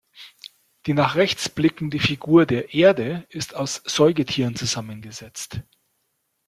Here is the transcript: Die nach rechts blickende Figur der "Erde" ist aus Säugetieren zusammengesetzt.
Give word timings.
Die 0.87 0.95
nach 0.95 1.13
rechts 1.13 1.47
blickende 1.47 1.99
Figur 1.99 2.47
der 2.47 2.73
"Erde" 2.73 3.27
ist 3.29 3.53
aus 3.55 3.83
Säugetieren 3.85 4.55
zusammengesetzt. 4.55 5.59